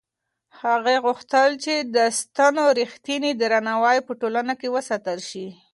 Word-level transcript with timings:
هغې 0.61 0.95
غوښتل 1.05 1.49
چې 1.63 1.73
د 1.95 1.97
سنتو 2.17 2.65
رښتینی 2.79 3.31
درناوی 3.41 3.97
په 4.07 4.11
ټولنه 4.21 4.53
کې 4.59 4.73
وساتل 4.75 5.19
شي. 5.29 5.47